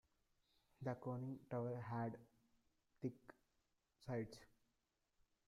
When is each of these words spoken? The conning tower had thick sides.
The 0.81 0.95
conning 0.95 1.37
tower 1.47 1.79
had 1.79 2.17
thick 3.03 3.13
sides. 4.03 4.35